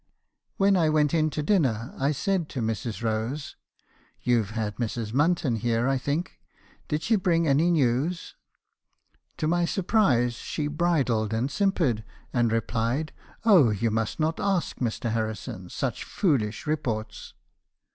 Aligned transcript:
"When 0.57 0.75
I 0.77 0.89
went 0.89 1.13
in 1.13 1.29
to 1.29 1.43
dinner, 1.43 1.93
I 1.95 2.11
said 2.11 2.49
to 2.49 2.59
Mrs. 2.59 3.03
Rose 3.03 3.55
—"'You've 4.23 4.49
had 4.49 4.77
Mrs. 4.77 5.13
Munton 5.13 5.57
here, 5.59 5.87
I 5.87 5.99
think. 5.99 6.39
Did 6.87 7.03
she 7.03 7.15
bring 7.15 7.47
any 7.47 7.69
news?' 7.69 8.33
To 9.37 9.45
my 9.47 9.63
surprise, 9.65 10.33
she 10.33 10.65
bridled 10.65 11.35
and 11.35 11.51
simpered, 11.51 12.03
and 12.33 12.51
replied, 12.51 13.11
'Oh, 13.45 13.69
you 13.69 13.91
must 13.91 14.19
not 14.19 14.39
ask, 14.39 14.77
Mr. 14.79 15.11
Harrison: 15.11 15.69
such 15.69 16.03
foolish 16.03 16.65
reports.' 16.65 17.35